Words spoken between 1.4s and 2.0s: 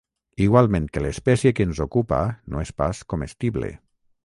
que ens